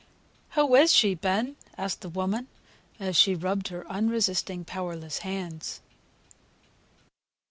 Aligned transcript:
"Who 0.57 0.73
is 0.73 0.91
she, 0.91 1.13
Ben?" 1.13 1.57
asked 1.77 2.01
the 2.01 2.09
woman, 2.09 2.47
as 2.99 3.15
she 3.15 3.35
rubbed 3.35 3.67
her 3.67 3.87
unresisting, 3.87 4.65
powerless 4.65 5.19
hands. 5.19 5.79